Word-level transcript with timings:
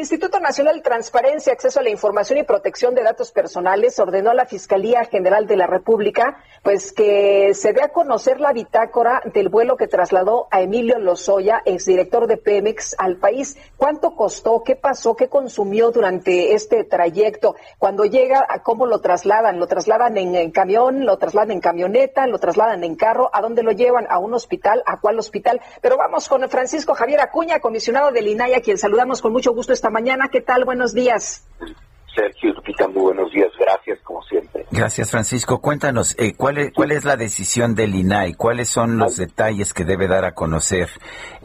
Instituto 0.00 0.40
Nacional 0.40 0.76
de 0.76 0.80
Transparencia, 0.80 1.52
Acceso 1.52 1.78
a 1.78 1.82
la 1.82 1.90
Información 1.90 2.38
y 2.38 2.42
Protección 2.42 2.94
de 2.94 3.02
Datos 3.02 3.32
Personales 3.32 3.98
ordenó 3.98 4.30
a 4.30 4.34
la 4.34 4.46
Fiscalía 4.46 5.04
General 5.04 5.46
de 5.46 5.58
la 5.58 5.66
República 5.66 6.42
pues 6.62 6.92
que 6.92 7.52
se 7.54 7.72
dé 7.72 7.82
a 7.82 7.88
conocer 7.88 8.40
la 8.40 8.52
bitácora 8.52 9.22
del 9.32 9.48
vuelo 9.48 9.76
que 9.76 9.88
trasladó 9.88 10.46
a 10.50 10.60
Emilio 10.60 10.98
Lozoya, 10.98 11.62
exdirector 11.64 12.26
de 12.26 12.36
Pemex, 12.36 12.94
al 12.98 13.16
país. 13.16 13.56
¿Cuánto 13.76 14.14
costó? 14.14 14.62
¿Qué 14.62 14.76
pasó? 14.76 15.16
¿Qué 15.16 15.28
consumió 15.28 15.90
durante 15.90 16.54
este 16.54 16.84
trayecto? 16.84 17.56
Cuando 17.78 18.04
llega, 18.04 18.46
¿cómo 18.62 18.86
lo 18.86 19.00
trasladan? 19.00 19.58
¿Lo 19.58 19.66
trasladan 19.66 20.18
en, 20.18 20.50
camión? 20.50 21.06
¿Lo 21.06 21.16
trasladan 21.16 21.52
en 21.52 21.60
camioneta? 21.60 22.26
¿Lo 22.26 22.38
trasladan 22.38 22.84
en 22.84 22.94
carro? 22.94 23.30
¿A 23.32 23.40
dónde 23.40 23.62
lo 23.62 23.72
llevan? 23.72 24.06
¿A 24.10 24.18
un 24.18 24.34
hospital? 24.34 24.82
¿A 24.86 25.00
cuál 25.00 25.18
hospital? 25.18 25.60
Pero 25.80 25.96
vamos 25.96 26.28
con 26.28 26.46
Francisco 26.50 26.94
Javier 26.94 27.20
Acuña, 27.20 27.60
comisionado 27.60 28.10
del 28.12 28.28
INAI, 28.28 28.60
quien 28.60 28.78
saludamos 28.78 29.22
con 29.22 29.32
mucho 29.32 29.52
gusto 29.52 29.72
esta 29.72 29.90
mañana. 29.90 30.28
¿Qué 30.30 30.42
tal? 30.42 30.64
Buenos 30.64 30.92
días. 30.92 31.44
Sergio 32.14 32.52
Lupita, 32.52 32.88
muy 32.88 33.02
buenos 33.02 33.30
días. 33.32 33.50
Gracias, 33.58 33.98
como 34.00 34.22
siempre. 34.22 34.64
Gracias, 34.70 35.10
Francisco. 35.10 35.60
Cuéntanos, 35.60 36.16
eh, 36.18 36.34
¿cuál, 36.36 36.58
es, 36.58 36.72
¿cuál 36.72 36.92
es 36.92 37.04
la 37.04 37.16
decisión 37.16 37.74
del 37.74 37.94
INAI? 37.94 38.34
¿Cuáles 38.34 38.68
son 38.68 38.98
los 38.98 39.16
detalles 39.16 39.72
que 39.72 39.84
debe 39.84 40.08
dar 40.08 40.24
a 40.24 40.32
conocer 40.32 40.88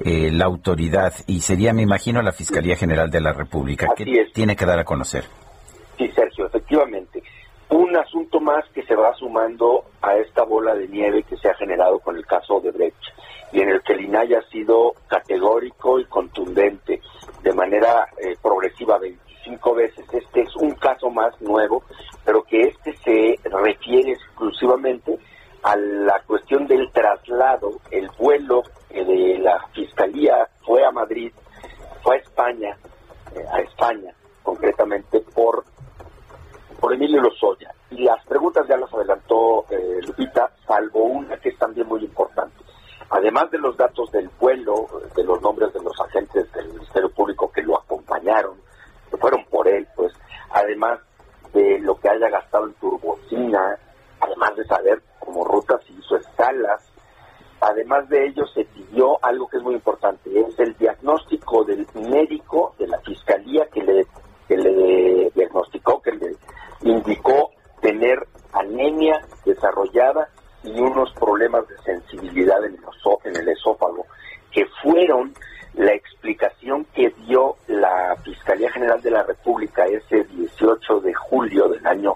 eh, 0.03 0.31
la 0.31 0.45
autoridad? 0.45 1.13
Y 1.27 1.41
sería, 1.41 1.73
me 1.73 1.81
imagino, 1.81 2.21
la 2.21 2.31
Fiscalía 2.31 2.75
General 2.75 3.09
de 3.09 3.21
la 3.21 3.33
República. 3.33 3.87
Así 3.93 4.05
¿Qué 4.05 4.21
es. 4.21 4.33
tiene 4.33 4.55
que 4.55 4.65
dar 4.65 4.79
a 4.79 4.83
conocer? 4.83 5.25
Sí, 5.97 6.09
Sergio, 6.15 6.47
efectivamente. 6.47 7.23
Un 7.69 7.95
asunto 7.95 8.39
más 8.39 8.63
que 8.73 8.83
se 8.83 8.95
va 8.95 9.13
sumando 9.15 9.85
a 10.01 10.15
esta 10.17 10.43
bola 10.43 10.75
de 10.75 10.87
nieve 10.87 11.23
que 11.23 11.37
se 11.37 11.49
ha 11.49 11.53
generado 11.55 11.99
con 11.99 12.15
el 12.15 12.25
caso 12.25 12.59
de 12.59 12.71
Brecht 12.71 12.95
y 13.51 13.61
en 13.61 13.69
el 13.69 13.81
que 13.81 13.93
el 13.93 14.01
INAI 14.01 14.33
ha 14.35 14.41
sido 14.49 14.93
categórico 15.07 15.99
y 15.99 16.05
contundente 16.05 17.01
de 17.41 17.53
manera 17.53 18.07
eh, 18.17 18.35
progresiva 18.41 18.99
25 19.45 19.75
veces. 19.75 20.05
Este 20.11 20.41
es 20.41 20.55
un 20.55 20.71
caso 20.75 21.09
más 21.09 21.39
nuevo, 21.41 21.83
pero 22.23 22.43
que 22.43 22.61
este 22.61 22.95
se 22.97 23.39
refiere 23.49 24.11
exclusivamente 24.11 25.17
a 25.63 25.75
la 25.75 26.21
cuestión 26.27 26.67
del 26.67 26.91
traslado, 26.91 27.71
el 27.89 28.09
vuelo 28.19 28.63
eh, 28.89 29.03
de 29.03 29.39
la 29.39 29.67
Fiscalía 29.73 30.47
fue 30.63 30.85
a 30.85 30.91
Madrid, 30.91 31.31
fue 32.03 32.17
a 32.17 32.19
España, 32.19 32.77
eh, 33.35 33.43
a 33.51 33.61
España 33.61 34.13
concretamente 34.43 35.21
por 35.33 35.63
por 36.79 36.93
Emilio 36.93 37.21
Lozoya. 37.21 37.73
Y 37.89 38.03
las 38.03 38.23
preguntas 38.25 38.67
ya 38.67 38.77
las 38.77 38.93
adelantó 38.93 39.65
eh, 39.71 40.01
Lupita, 40.05 40.51
salvo 40.67 41.05
una 41.05 41.37
que 41.37 41.49
es 41.49 41.57
también 41.57 41.87
muy 41.87 42.03
importante. 42.03 42.57
Además 43.09 43.49
de 43.49 43.57
los 43.57 43.77
datos 43.77 44.11
del 44.11 44.29
vuelo, 44.39 44.87
de 45.15 45.23
los 45.23 45.41
nombres 45.41 45.73
de 45.73 45.81
los 45.81 45.99
agentes 45.99 46.51
del 46.51 46.67
Ministerio 46.73 47.09
Público 47.09 47.49
que 47.51 47.63
lo 47.63 47.79
acompañaron, 47.79 48.57
que 49.09 49.17
fueron 49.17 49.45
por 49.45 49.67
él, 49.67 49.87
pues, 49.95 50.13
además 50.51 50.99
de 51.53 51.79
lo 51.79 51.99
que 51.99 52.09
haya 52.09 52.29
gastado 52.29 52.65
en 52.67 52.73
turbocina, 52.73 53.77
además 54.19 54.55
de 54.55 54.65
saber 54.65 55.01
como 55.19 55.43
rutas 55.45 55.81
hizo 55.89 56.17
escalas, 56.17 56.81
además 57.61 58.07
de 58.09 58.27
ello 58.27 58.45
se 58.53 58.65
pidió 58.65 59.23
algo 59.23 59.47
que 59.47 59.57
es 59.57 59.63
muy 59.63 59.75
importante, 59.75 60.29
es 60.39 60.59
el 60.59 60.75
diagnóstico 60.77 61.63
del 61.63 61.87
médico 61.95 62.75
de 62.77 62.87
la 62.87 62.99
fiscalía 62.99 63.65
que 63.73 63.81
le, 63.81 64.05
que 64.47 64.57
le 64.57 65.31
diagnosticó, 65.33 66.01
que 66.01 66.11
le 66.11 66.35
indicó 66.81 67.51
tener 67.81 68.19
anemia 68.53 69.21
desarrollada 69.45 70.29
y 70.63 70.79
unos 70.79 71.11
problemas 71.13 71.67
de 71.67 71.77
sensibilidad 71.83 72.63
en 72.65 72.73
el, 72.73 72.83
oso- 72.83 73.19
en 73.23 73.35
el 73.35 73.47
esófago, 73.49 74.05
que 74.51 74.65
fueron 74.81 75.33
la 75.73 75.91
explicación 75.93 76.85
que 76.93 77.09
dio 77.27 77.55
la 77.67 78.15
Fiscalía 78.23 78.71
General 78.71 79.01
de 79.01 79.11
la 79.11 79.23
República 79.23 79.83
ese 79.85 80.23
18 80.23 81.01
de 81.01 81.13
julio 81.13 81.67
del 81.67 81.85
año 81.85 82.13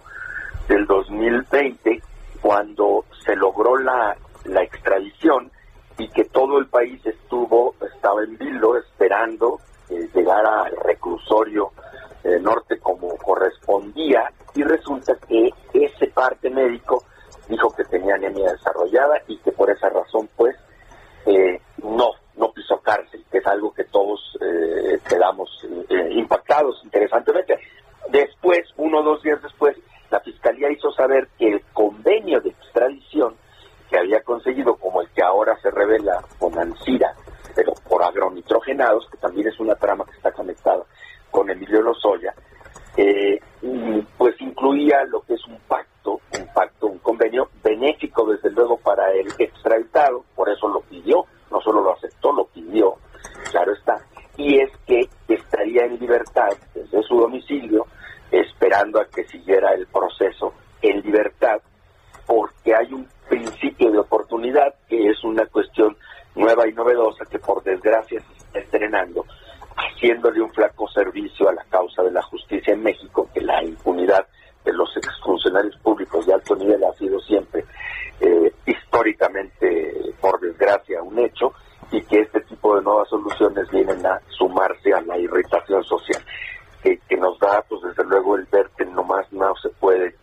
del 0.69 0.85
2020, 0.85 2.01
cuando 2.41 3.03
se 3.25 3.35
logró 3.35 3.75
la, 3.77 4.15
la 4.45 4.63
extradición 4.63 5.51
y 5.97 6.07
que 6.09 6.23
todo 6.25 6.57
el 6.57 6.67
país 6.67 7.05
estuvo, 7.05 7.75
estaba 7.93 8.23
en 8.23 8.37
vilo 8.37 8.77
esperando 8.77 9.59
que 9.89 10.07
llegara 10.13 10.63
al 10.63 10.75
reclusorio 10.85 11.71
eh, 12.23 12.39
norte 12.39 12.79
como 12.79 13.09
correspondía 13.17 14.31
y 14.55 14.63
resulta 14.63 15.15
que 15.27 15.49
ese 15.73 16.07
parte 16.07 16.49
médico 16.49 17.03
dijo 17.49 17.69
que 17.75 17.83
tenía 17.85 18.15
anemia 18.15 18.51
desarrollada 18.51 19.21
y 19.27 19.37
que 19.39 19.51
esa 19.73 19.89
razón 19.89 20.29
pues 20.35 20.55
eh, 21.25 21.59
no, 21.83 22.11
no 22.35 22.51
pisó 22.51 22.79
cárcel, 22.79 23.23
que 23.31 23.39
es 23.39 23.47
algo 23.47 23.73
que 23.73 23.83
todos 23.85 24.19
eh, 24.41 24.99
quedamos 25.07 25.49
eh, 25.89 26.09
impactados 26.11 26.81
interesantemente. 26.83 27.59
Después, 28.09 28.61
uno 28.77 28.99
o 28.99 29.03
dos 29.03 29.21
días 29.21 29.41
después, 29.41 29.77
la 30.09 30.19
Fiscalía 30.21 30.71
hizo 30.71 30.91
saber 30.91 31.27
que 31.37 31.47
el 31.49 31.61
convenio 31.73 32.39
de 32.41 32.49
extradición 32.49 33.35
que 33.89 33.97
había 33.97 34.21
conseguido, 34.21 34.75
como 34.75 35.01
el 35.01 35.09
que 35.09 35.23
ahora 35.23 35.57
se 35.61 35.71
revela 35.71 36.23
con 36.37 36.57
Ansira, 36.57 37.13
pero 37.55 37.73
por 37.87 38.03
agronitrogenados, 38.03 39.07
que 39.09 39.17
también 39.17 39.47
es 39.47 39.59
una 39.59 39.75
trama 39.75 40.05
que 40.05 40.15
está 40.17 40.31
conectada 40.31 40.83
con 41.31 41.49
Emilio 41.49 41.81
Lozoya, 41.81 42.33
eh, 42.97 43.39
pues 44.17 44.39
incluía 44.41 45.03
lo 45.05 45.21
que 45.21 45.33
es 45.33 45.45
un 45.45 45.57
pacto, 45.67 46.19
un 46.37 46.53
pacto, 46.53 46.87
un 46.87 46.99
convenio 46.99 47.49
benéfico 47.63 48.25
desde 48.25 48.51
luego 48.51 48.77
para 48.77 49.11
el 49.11 49.27
extraditado, 49.37 50.23
por 50.35 50.49
eso 50.49 50.67
lo 50.67 50.81
pidió, 50.81 51.25
no 51.51 51.61
solo 51.61 51.81
lo 51.81 51.93
aceptó, 51.93 52.31
lo 52.31 52.45
pidió, 52.45 52.95
claro 53.51 53.73
está, 53.73 53.97
y 54.37 54.59
es 54.59 54.71
que 54.85 55.09
estaría 55.27 55.85
en 55.85 55.99
libertad 55.99 56.49
desde 56.73 57.03
su 57.03 57.19
domicilio, 57.19 57.85
a 58.79 59.05
que 59.13 59.25
siguiera 59.25 59.73
el 59.73 59.87
proceso 59.87 60.53
en 60.81 61.01
libertad, 61.01 61.59
porque 62.25 62.73
hay 62.73 62.93
un 62.93 63.07
principio 63.27 63.91
de 63.91 63.99
oportunidad 63.99 64.73
que 64.87 65.09
es 65.09 65.23
una 65.23 65.45
cuestión 65.47 65.97
nueva 66.35 66.67
y 66.67 66.73
novedosa 66.73 67.25
que 67.25 67.39
por 67.39 67.61
desgracia 67.63 68.21
se 68.21 68.37
está 68.37 68.59
estrenando, 68.59 69.25
haciéndole 69.75 70.41
un 70.41 70.51
flaco 70.51 70.87
servicio 70.89 71.49
a 71.49 71.53
la 71.53 71.63
causa 71.65 72.03
de 72.03 72.11
la 72.11 72.21
justicia 72.21 72.73
en 72.73 72.83
México, 72.83 73.29
que 73.33 73.41
la 73.41 73.61
impunidad 73.63 74.25
de 74.63 74.73
los 74.73 74.95
exfuncionarios 74.95 75.75
públicos 75.77 76.25
de 76.25 76.33
alto 76.33 76.55
nivel 76.55 76.83
ha 76.83 76.93
sido 76.93 77.19
siempre 77.19 77.65
eh, 78.21 78.53
históricamente, 78.65 80.13
por 80.21 80.39
desgracia, 80.39 81.01
un 81.01 81.19
hecho, 81.19 81.53
y 81.91 82.01
que 82.03 82.21
este 82.21 82.41
tipo 82.41 82.75
de 82.75 82.83
nuevas 82.83 83.09
soluciones 83.09 83.69
vienen 83.71 84.05
a 84.05 84.21
sumarse 84.29 84.93
a 84.93 85.01
la 85.01 85.17
irritación 85.17 85.83
social, 85.83 86.21
que, 86.83 86.97
que 87.09 87.17
nos 87.17 87.37
da, 87.39 87.63
pues 87.67 87.81
desde 87.81 88.03
luego, 88.05 88.35
el 88.35 88.45
ver 88.45 88.69
que 88.77 88.85
nomás 88.85 89.31
no 89.31 89.53
se 89.61 89.69
puede 89.69 90.15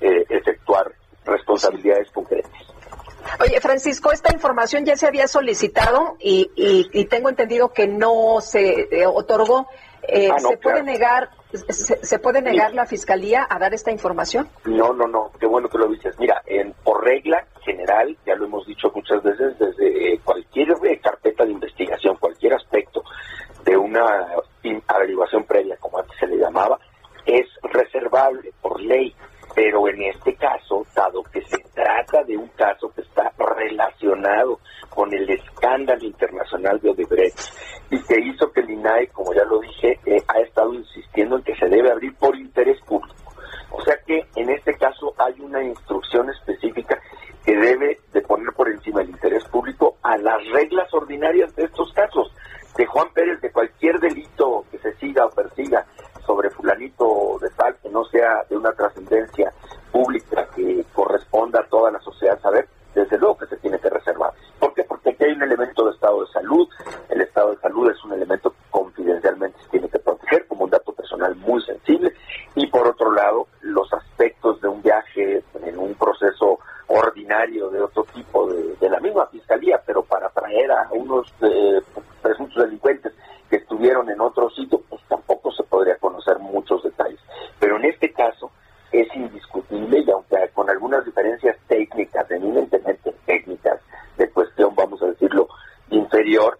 eh, 0.00 0.24
efectuar 0.28 0.92
responsabilidades 1.24 2.10
concretas. 2.10 2.52
Oye, 3.40 3.60
Francisco, 3.60 4.12
esta 4.12 4.32
información 4.64 4.84
ya 4.86 4.96
se 4.96 5.06
había 5.06 5.28
solicitado 5.28 6.16
y, 6.20 6.50
y- 6.56 6.88
y 6.92 7.04
tengo 7.04 7.28
entendido 7.28 7.72
que 7.72 7.86
no 7.86 8.40
se 8.40 8.88
eh, 8.90 9.06
otorgó. 9.06 9.66
Eh, 10.06 10.28
Ah, 10.30 10.36
no, 10.42 10.48
¿Se 10.50 10.56
puede 10.58 10.82
claro. 10.82 10.84
negar, 10.84 11.30
se, 11.52 12.04
se 12.04 12.18
puede 12.18 12.40
negar 12.42 12.72
la 12.74 12.84
fiscalía 12.86 13.46
a 13.48 13.58
dar 13.58 13.72
esta 13.74 13.90
información? 13.90 14.48
No, 14.64 14.92
no, 14.94 15.06
no, 15.06 15.30
qué 15.40 15.46
bueno 15.46 15.68
que 15.68 15.78
lo 15.78 15.88
dices. 15.88 16.14
Mira, 16.18 16.42
en, 16.46 16.72
por 16.84 17.02
regla 17.04 17.46
general, 17.62 18.16
ya 18.26 18.34
lo 18.36 18.44
hemos 18.46 18.66
dicho 18.66 18.90
muchas 18.94 19.22
veces, 19.22 19.58
desde 19.58 20.14
eh, 20.14 20.20
cualquier 20.24 20.68
eh, 20.84 20.98
carpeta 21.02 21.44
de 21.44 21.52
investigación, 21.52 22.16
cualquier 22.18 22.54
aspecto 22.54 23.02
de 23.64 23.76
una 23.78 24.26
averiguación 24.88 25.44
previa, 25.44 25.76
como 25.78 25.98
antes 25.98 26.16
se 26.18 26.26
le 26.26 26.36
llamaba, 26.36 26.78
es 27.26 27.46
reservable 27.62 28.52
por 28.62 28.80
ley. 28.80 29.14
Pero 29.54 29.88
en 29.88 30.02
este 30.02 30.34
caso, 30.34 30.84
dado 30.94 31.22
que 31.22 31.40
se 31.42 31.63
trata 31.74 32.22
de 32.24 32.36
un 32.36 32.48
caso 32.48 32.90
que 32.94 33.02
está 33.02 33.32
relacionado 33.38 34.60
con 34.88 35.12
el 35.12 35.28
escándalo 35.28 36.04
internacional 36.04 36.80
de 36.80 36.90
Odebrecht 36.90 37.38
y 37.90 38.02
que 38.04 38.20
hizo 38.20 38.50
que 38.52 38.60
el 38.60 38.70
INAE, 38.70 39.08
como 39.08 39.34
ya 39.34 39.44
lo 39.44 39.60
dije, 39.60 39.98
eh, 40.06 40.22
ha 40.28 40.40
estado 40.40 40.72
insistiendo 40.74 41.36
en 41.36 41.42
que 41.42 41.56
se 41.56 41.66
debe 41.66 41.90
abrir 41.90 42.14
por 42.16 42.36
interés 42.36 42.80
público. 42.82 43.14
O 43.70 43.82
sea 43.82 43.96
que 44.06 44.24
en 44.36 44.50
este 44.50 44.74
caso 44.74 45.12
hay 45.18 45.40
una 45.40 45.62
instrucción 45.62 46.30
específica 46.30 46.98
que 47.44 47.56
debe 47.56 47.98
de 48.12 48.20
poner 48.22 48.52
por 48.54 48.68
encima 48.70 49.02
el 49.02 49.10
interés 49.10 49.44
público 49.46 49.96
a 50.02 50.16
las 50.16 50.40
reglas 50.50 50.92
ordinarias 50.94 51.54
de 51.56 51.64
estos 51.64 51.92
casos. 51.92 52.32
De 52.76 52.86
Juan 52.86 53.08
Pérez 53.12 53.40
de 53.40 53.52
cualquier 53.52 54.00
delito 54.00 54.64
que 54.70 54.78
se 54.78 54.92
siga 54.94 55.26
o 55.26 55.30
persiga 55.30 55.86
sobre 56.26 56.50
fulanito 56.50 57.38
de 57.40 57.50
tal 57.50 57.76
que 57.82 57.88
no 57.88 58.04
sea 58.06 58.42
de 58.48 58.56
una 58.56 58.72
trascendencia 58.72 59.52
pública 59.92 60.48
que 60.56 60.84
corresponda 60.92 61.60
a 61.60 61.68
toda 61.68 61.90
la 61.92 62.00
sociedad 62.00 62.40
saber, 62.40 62.68
desde 62.94 63.18
luego 63.18 63.38
que 63.38 63.46
se 63.46 63.56
tiene 63.58 63.78
que 63.78 63.90
reservar. 63.90 64.32
¿Por 64.58 64.74
qué? 64.74 64.84
Porque 64.84 65.10
aquí 65.10 65.24
hay 65.24 65.32
un 65.32 65.42
elemento 65.42 65.83
de 65.83 65.83
estado 65.94 66.24
de 66.24 66.32
salud, 66.32 66.68
el 67.08 67.20
estado 67.20 67.50
de 67.50 67.60
salud 67.60 67.90
es 67.90 68.04
un 68.04 68.12
elemento 68.12 68.50
que 68.50 68.70
confidencialmente 68.70 69.58
se 69.62 69.68
tiene 69.70 69.88
que 69.88 69.98
proteger 69.98 70.46
como 70.46 70.64
un 70.64 70.70
dato 70.70 70.92
personal 70.92 71.34
muy 71.36 71.62
sensible 71.62 72.12
y 72.54 72.66
por 72.66 72.86
otro 72.86 73.12
lado 73.12 73.46
los 73.62 73.92
aspectos 73.92 74.60
de 74.60 74.68
un 74.68 74.82
viaje 74.82 75.42
en 75.62 75.78
un 75.78 75.94
proceso 75.94 76.58
ordinario 76.88 77.70
de 77.70 77.80
otro 77.80 78.04
tipo 78.14 78.46
de, 78.52 78.76
de 78.76 78.90
la 78.90 79.00
misma 79.00 79.26
fiscalía, 79.26 79.80
pero 79.86 80.02
para 80.02 80.28
traer 80.30 80.70
a 80.70 80.88
unos 80.92 81.32
eh, 81.40 81.80
presuntos 82.22 82.62
delincuentes 82.62 83.12
que 83.48 83.56
estuvieron 83.56 84.08
en 84.10 84.20
otro 84.20 84.50
sitio, 84.50 84.80
pues 84.88 85.02
tampoco 85.08 85.50
se 85.52 85.62
podría 85.64 85.96
conocer 85.96 86.38
muchos 86.38 86.82
detalles. 86.82 87.20
Pero 87.58 87.76
en 87.76 87.86
este 87.86 88.12
caso 88.12 88.50
es 88.92 89.08
indiscutible 89.14 90.00
y 90.00 90.10
aunque 90.10 90.36
con 90.52 90.68
algunas 90.70 91.04
diferencias 91.04 91.56
técnicas, 91.66 92.30
eminentemente 92.30 93.14
técnicas, 93.26 93.80
de 94.16 94.30
cuestión, 94.30 94.74
vamos 94.74 95.02
a 95.02 95.06
decirlo, 95.06 95.48
inferior, 95.90 96.58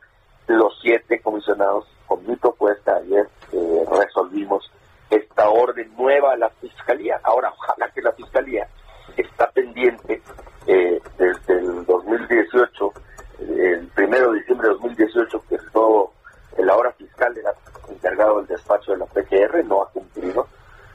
los 0.48 0.76
siete 0.82 1.20
comisionados 1.20 1.86
con 2.06 2.26
mi 2.26 2.36
propuesta 2.36 2.96
ayer 2.96 3.28
eh, 3.52 3.84
resolvimos 3.90 4.70
esta 5.10 5.48
orden 5.48 5.94
nueva 5.96 6.32
a 6.32 6.36
la 6.36 6.50
Fiscalía. 6.50 7.20
Ahora, 7.22 7.52
ojalá 7.56 7.90
que 7.90 8.02
la 8.02 8.12
Fiscalía 8.12 8.68
está 9.16 9.50
pendiente 9.50 10.20
eh, 10.66 11.00
desde 11.18 11.58
el 11.58 11.86
2018, 11.86 12.92
el 13.40 13.86
primero 13.88 14.32
de 14.32 14.38
diciembre 14.40 14.68
de 14.68 14.74
2018, 14.74 15.44
que 15.48 15.58
todo 15.72 16.12
el 16.56 16.70
ahora 16.70 16.92
fiscal 16.92 17.36
era 17.36 17.52
encargado 17.88 18.38
del 18.38 18.46
despacho 18.46 18.92
de 18.92 18.98
la 18.98 19.06
PGR, 19.06 19.64
no 19.64 19.82
ha 19.82 19.90
cumplido 19.90 20.46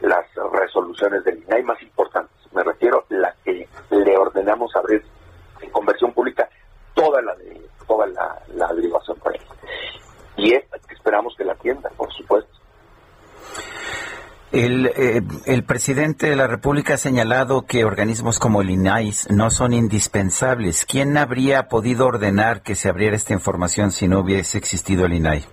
las 0.02 0.26
resoluciones 0.54 1.24
del 1.24 1.44
INAI 1.44 1.64
más 1.64 1.82
importantes. 1.82 2.36
Me 2.54 2.64
refiero 2.64 3.06
a 3.10 3.14
la 3.14 3.36
que 3.44 3.68
le 3.90 4.18
ordenamos 4.18 4.74
abrir 4.76 5.04
en 5.62 5.70
conversión 5.72 6.14
pública 6.14 6.50
toda 6.94 7.22
la 7.22 7.36
de 7.36 7.62
toda 7.90 8.06
la, 8.08 8.40
la 8.56 8.68
averiguación 8.68 9.18
por 9.18 9.36
él. 9.36 9.42
Y 10.38 10.54
esta 10.54 10.78
que 10.88 10.94
esperamos 10.94 11.36
que 11.36 11.44
la 11.44 11.54
atienda, 11.54 11.90
por 11.98 12.14
supuesto. 12.14 12.50
El, 14.52 14.88
eh, 14.88 15.22
el 15.46 15.64
presidente 15.64 16.30
de 16.30 16.36
la 16.36 16.48
República 16.48 16.96
ha 16.96 16.98
señalado 16.98 17.66
que 17.66 17.84
organismos 17.86 18.40
como 18.40 18.62
el 18.62 18.70
INAIS 18.70 19.30
no 19.30 19.52
son 19.52 19.74
indispensables. 19.74 20.86
¿Quién 20.86 21.18
habría 21.18 21.68
podido 21.68 22.08
ordenar 22.08 22.64
que 22.64 22.76
se 22.76 22.90
abriera 22.90 23.16
esta 23.16 23.34
información 23.34 23.92
si 23.92 24.08
no 24.08 24.20
hubiese 24.22 24.58
existido 24.58 25.06
el 25.06 25.14
INAI? 25.14 25.46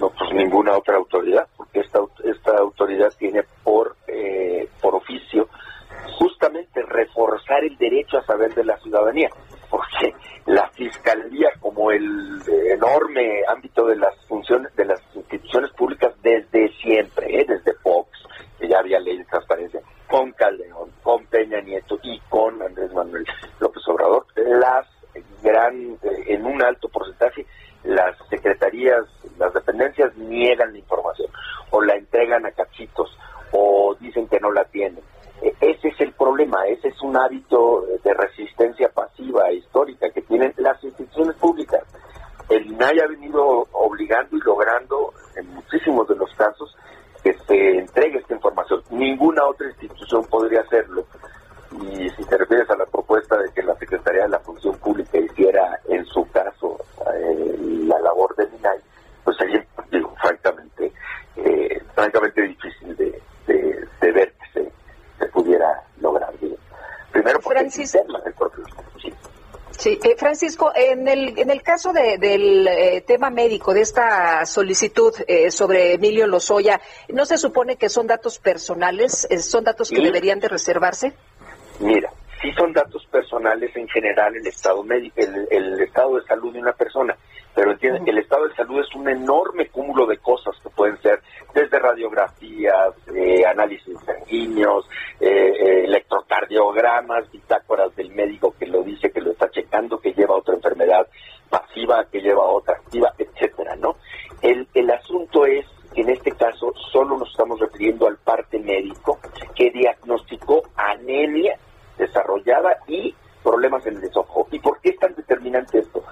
No, 0.00 0.10
pues 0.10 0.30
ninguna 0.34 0.76
otra 0.76 0.96
autoridad, 0.96 1.46
porque 1.56 1.80
esta, 1.80 2.00
esta 2.24 2.56
autoridad 2.58 3.12
tiene 3.18 3.44
por, 3.64 3.96
eh, 4.06 4.68
por 4.80 4.94
oficio 4.94 5.48
justamente 6.18 6.82
reforzar 6.82 7.64
el 7.64 7.76
derecho 7.78 8.18
a 8.18 8.26
saber 8.26 8.54
de 8.54 8.64
la 8.64 8.76
ciudadanía, 8.78 9.30
porque 9.70 10.14
la 10.46 10.68
fiscalía 10.70 11.50
como 11.60 11.90
el 11.90 12.40
enorme 12.72 13.42
ámbito 13.48 13.86
de 13.86 13.96
las 13.96 14.14
funciones 14.26 14.74
de 14.76 14.84
las 14.84 15.00
instituciones 15.14 15.70
públicas 15.72 16.14
desde 16.22 16.68
siempre, 16.80 17.40
¿eh? 17.40 17.44
desde 17.46 17.74
Fox, 17.82 18.08
que 18.58 18.68
ya 18.68 18.78
había 18.78 18.98
ley 19.00 19.18
de 19.18 19.24
transparencia, 19.24 19.80
con 20.08 20.32
Caldeón, 20.32 20.90
con 21.02 21.24
Peña 21.26 21.60
Nieto 21.60 21.98
y 22.02 22.18
con 22.28 22.60
Andrés 22.62 22.92
Manuel 22.92 23.26
López 23.60 23.82
Obrador, 23.88 24.26
las 24.34 24.86
gran, 25.42 25.98
en 26.02 26.46
un 26.46 26.62
alto 26.62 26.88
porcentaje, 26.88 27.46
las 27.84 28.16
secretarías, 28.28 29.04
las 29.38 29.52
dependencias 29.54 30.16
niegan 30.16 30.72
la 30.72 30.78
información 30.78 31.30
o 31.70 31.82
la 31.82 31.94
entregan 31.94 32.44
a 32.46 32.50
cachitos 32.52 33.16
o 33.52 33.96
dicen 34.00 34.28
que 34.28 34.40
no 34.40 34.50
la 34.50 34.64
tienen. 34.64 35.02
Ese 35.60 35.88
es 35.88 36.00
el 36.00 36.12
problema, 36.12 36.66
ese 36.66 36.88
es 36.88 37.00
un 37.02 37.16
hábito 37.16 37.86
de 38.02 38.14
resistencia 38.14 38.88
pasiva 38.88 39.52
histórica 39.52 40.10
que 40.10 40.22
tienen 40.22 40.52
las 40.56 40.82
instituciones 40.82 41.36
públicas. 41.36 41.82
El 42.48 42.66
INAI 42.66 42.98
ha 43.00 43.06
venido 43.06 43.68
obligando 43.72 44.36
y 44.36 44.40
logrando 44.40 45.12
en 45.36 45.48
muchísimos 45.54 46.08
de 46.08 46.16
los 46.16 46.32
casos 46.34 46.74
que 47.22 47.34
se 47.46 47.78
entregue 47.78 48.18
esta 48.18 48.34
información. 48.34 48.82
Ninguna 48.90 49.44
otra 49.46 49.68
institución 49.68 50.24
podría 50.24 50.62
hacerlo. 50.62 51.06
Y 51.80 52.08
si 52.10 52.24
te 52.24 52.38
refieres 52.38 52.68
a 52.70 52.76
la 52.76 52.86
propuesta 52.86 53.36
de 53.36 53.52
que 53.52 53.62
la 53.62 53.74
Secretaría 53.76 54.22
de 54.22 54.30
la 54.30 54.40
Función 54.40 54.76
Pública 54.78 55.18
hiciera, 55.18 55.78
en 55.88 56.04
su 56.06 56.26
caso, 56.30 56.78
eh, 57.14 57.56
la 57.86 58.00
labor 58.00 58.34
del 58.36 58.48
INAI, 58.58 58.78
pues 59.22 59.36
sería, 59.36 59.64
digo, 59.90 60.14
francamente, 60.20 60.92
eh, 61.36 61.82
francamente 61.94 62.42
difícil 62.42 62.96
de, 62.96 63.20
de, 63.46 63.86
de, 64.00 64.12
ver 64.12 64.32
que 64.32 64.60
se, 64.60 64.72
se 65.18 65.26
pudiera 65.26 65.82
lograr. 66.00 66.32
Digo. 66.40 66.56
Propio 68.36 68.64
sí. 69.78 69.98
Eh, 70.02 70.16
Francisco, 70.16 70.72
en 70.74 71.06
el, 71.06 71.38
en 71.38 71.50
el 71.50 71.62
caso 71.62 71.92
de, 71.92 72.18
del 72.18 72.66
eh, 72.66 73.00
tema 73.06 73.30
médico, 73.30 73.72
de 73.72 73.82
esta 73.82 74.44
solicitud 74.44 75.14
eh, 75.28 75.50
sobre 75.52 75.92
Emilio 75.94 76.26
Lozoya, 76.26 76.80
¿no 77.10 77.24
se 77.24 77.38
supone 77.38 77.76
que 77.76 77.88
son 77.88 78.06
datos 78.08 78.38
personales? 78.40 79.28
¿Son 79.40 79.62
datos 79.62 79.90
que 79.90 79.96
Sí. 79.96 80.02
deberían 80.02 80.40
de 80.40 80.48
reservarse? 80.48 81.12
Mira, 81.78 82.10
sí 82.42 82.50
son 82.58 82.72
datos 82.72 83.06
personales 83.06 83.70
en 83.76 83.86
general 83.88 84.34
el 84.34 84.46
estado 84.48 84.82
médico, 84.82 85.14
el, 85.20 85.46
el 85.50 85.80
estado 85.80 86.16
de 86.16 86.24
salud 86.26 86.52
de 86.52 86.58
una 86.60 86.72
persona, 86.72 87.16
pero 87.54 87.72
entienden 87.72 88.04
que 88.04 88.10
el 88.10 88.18
estado 88.18 88.46
de 88.46 88.54
salud 88.54 88.80
es 88.80 88.94
un 88.94 89.08
enorme 89.08 89.68
cúmulo 89.68 90.06
de 90.06 90.18
cosas 90.18 90.54
que 90.62 90.70
pueden 90.70 91.00
ser 91.02 91.20
desde 91.54 91.78
radiografías, 91.78 92.94
eh, 93.14 93.44
análisis 93.46 93.96
sanguíneos, 94.04 94.88
eh, 95.20 95.28
eh, 95.28 95.84
electrocardiogramas, 95.84 97.30
bitácoras 97.30 97.94
del 97.96 98.10
médico 98.10 98.54
que 98.58 98.66
lo 98.66 98.82
dice, 98.82 99.10
que 99.10 99.20
lo 99.20 99.32
está 99.32 99.50
checando, 99.50 99.98
que 99.98 100.12
lleva 100.12 100.36
otra 100.36 100.54
enfermedad 100.54 101.06
pasiva, 101.48 102.04
que 102.10 102.20
lleva 102.20 102.44
otra 102.44 102.74
activa, 102.74 103.12
etcétera, 103.18 103.74
¿no? 103.76 103.96
El, 104.42 104.68
el 104.74 104.90
asunto 104.90 105.46
es 105.46 105.66
que 105.94 106.02
en 106.02 106.10
este 106.10 106.32
caso 106.32 106.72
solo 106.92 107.18
nos 107.18 107.30
estamos 107.30 107.58
refiriendo 107.58 108.06
al 108.06 108.18
parte 108.18 108.58
médico 108.58 109.18
que 109.54 109.70
diagnosticó 109.70 110.62
anemia 110.76 111.58
desarrollada 111.96 112.76
y 112.86 113.14
problemas 113.42 113.84
en 113.86 113.96
el 113.96 114.02
desojo. 114.02 114.46
¿Y 114.50 114.58
por 114.58 114.80
qué 114.80 114.90
es 114.90 114.98
tan 114.98 115.14
determinante 115.14 115.78
esto, 115.78 116.02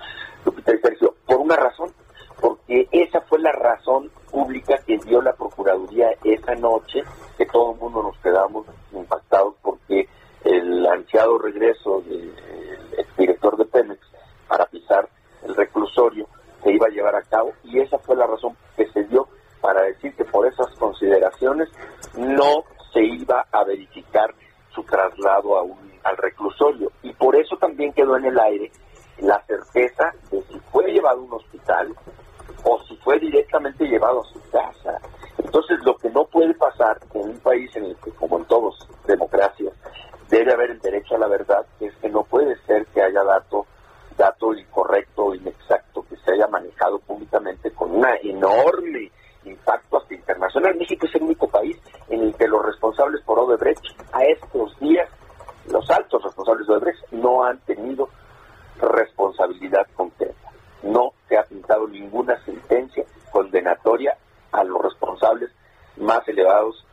Lupita 0.44 0.74
y 0.74 0.78
Sergio? 0.78 1.14
Por 1.26 1.38
una 1.38 1.56
razón, 1.56 1.92
porque 2.40 2.88
esa 2.90 3.20
fue 3.22 3.38
la 3.38 3.52
razón 3.52 4.10
pública 4.30 4.76
que 4.86 4.98
dio 4.98 5.22
la 5.22 5.32
Procuraduría 5.32 6.08
esa 6.24 6.44
noche, 6.56 7.02
que 7.38 7.46
todo 7.46 7.72
el 7.72 7.78
mundo 7.78 8.02
nos 8.02 8.18
quedamos 8.18 8.66
impactados 8.92 9.54
porque 9.62 10.08
el 10.44 10.86
ansiado 10.86 11.38
regreso 11.38 12.02
del 12.02 12.32
exdirector 12.98 13.56
de 13.56 13.64
Pemex 13.66 14.00
para 14.48 14.66
pisar 14.66 15.08
el 15.42 15.54
reclusorio 15.54 16.26
se 16.62 16.72
iba 16.72 16.86
a 16.86 16.90
llevar 16.90 17.16
a 17.16 17.22
cabo 17.22 17.52
y 17.64 17.80
esa 17.80 17.98
fue 17.98 18.16
la 18.16 18.26
razón 18.26 18.56
que 18.76 18.86
se 18.92 19.04
dio 19.04 19.28
para 19.60 19.82
decir 19.82 20.14
que 20.14 20.24
por 20.24 20.46
esas 20.46 20.68
consideraciones 20.78 21.68
no 22.16 22.64
se 22.92 23.02
iba 23.02 23.44
a 23.50 23.64
verificar 23.64 24.32
su 24.74 24.82
traslado 24.84 25.56
a 25.56 25.62
un, 25.62 25.92
al 26.04 26.16
reclusorio. 26.16 26.90
Y 27.02 27.12
por 27.14 27.36
eso 27.36 27.56
también 27.56 27.92
quedó 27.92 28.16
en 28.16 28.26
el 28.26 28.38
aire 28.38 28.70
la 29.18 29.42
certeza 29.46 30.12
de 30.30 30.42
si 30.44 30.60
fue 30.70 30.92
llevado 30.92 31.20
a 31.20 31.24
un 31.24 31.32
hospital 31.32 31.94
o 32.64 32.80
si 32.84 32.96
fue 32.98 33.18
directamente 33.18 33.86
llevado 33.86 34.20
a 34.20 34.32
su 34.32 34.40
casa. 34.50 34.98
Entonces, 35.38 35.78
lo 35.84 35.96
que 35.96 36.10
no 36.10 36.24
puede 36.26 36.54
pasar 36.54 36.98
en 37.14 37.30
un 37.30 37.40
país 37.40 37.74
en 37.76 37.84
el 37.84 37.96
que, 37.96 38.10
como 38.12 38.38
en 38.38 38.44
todos, 38.46 38.88
democracias, 39.06 39.72
debe 40.28 40.55
el 40.70 40.80
derecho 40.80 41.16
a 41.16 41.18
la 41.18 41.28
verdad, 41.28 41.66
es 41.80 41.94
que 41.96 42.08
no 42.08 42.24
puede 42.24 42.56
ser 42.66 42.86
que 42.86 43.02
haya 43.02 43.22
dato, 43.22 43.66
dato 44.16 44.54
incorrecto 44.54 45.34
inexacto 45.34 46.04
que 46.08 46.16
se 46.16 46.32
haya 46.32 46.46
manejado 46.48 46.98
públicamente 47.00 47.70
con 47.72 47.90
un 47.92 48.06
enorme 48.22 49.10
impacto 49.44 49.98
hasta 49.98 50.14
internacional. 50.14 50.76
México 50.76 51.06
es 51.06 51.14
el 51.14 51.22
único 51.22 51.48
país 51.48 51.76
en 52.08 52.22
el 52.22 52.34
que 52.34 52.48
los 52.48 52.64
responsables 52.64 53.22
por 53.24 53.38
Odebrecht 53.38 53.84
a 54.12 54.24
estos 54.24 54.78
días, 54.80 55.08
los 55.70 55.88
altos 55.90 56.22
responsables 56.22 56.66
de 56.66 56.74
Odebrecht, 56.74 57.12
no 57.12 57.44
han 57.44 57.58
tenido 57.60 58.08
responsabilidad 58.80 59.86
concreta. 59.94 60.50
No 60.82 61.12
se 61.28 61.36
ha 61.38 61.42
pintado 61.44 61.88
ninguna 61.88 62.42
sentencia 62.44 63.04
condenatoria 63.32 64.16
a 64.52 64.64
los 64.64 64.82
responsables 64.82 65.50
más 65.96 66.26
elevados 66.28 66.84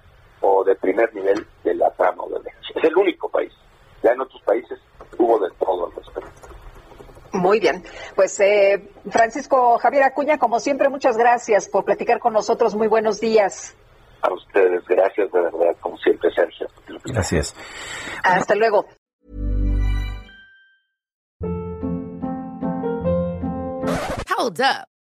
o 0.42 0.64
de 0.64 0.76
primer 0.76 1.14
nivel 1.14 1.46
de 1.64 1.76
la 1.76 1.90
trama 1.92 2.24
Odebrecht. 2.24 2.58
Es 2.76 2.84
el 2.84 2.98
único 2.98 3.30
país. 3.30 3.54
Ya 4.02 4.12
en 4.12 4.22
otros 4.22 4.42
países 4.44 4.80
hubo 5.18 5.40
de 5.40 5.50
todo 5.58 5.86
al 5.88 5.92
respecto. 5.94 6.32
Muy 7.34 7.60
bien. 7.60 7.84
Pues 8.24 8.40
eh, 8.40 8.82
Francisco 9.10 9.78
Javier 9.80 10.04
Acuña, 10.04 10.38
como 10.38 10.58
siempre, 10.62 10.88
muchas 10.88 11.18
gracias 11.18 11.68
por 11.68 11.84
platicar 11.84 12.20
con 12.20 12.32
nosotros. 12.32 12.74
Muy 12.74 12.88
buenos 12.88 13.20
días. 13.20 13.76
A 14.22 14.34
ustedes, 14.34 14.82
gracias 14.88 15.30
de 15.30 15.42
verdad, 15.42 15.76
como 15.82 15.98
siempre, 15.98 16.32
Sergio. 16.34 16.70
Gracias. 17.04 17.54
Hasta 18.24 18.56
luego. 18.56 18.86
Hold 24.38 24.62
up. 24.62 24.93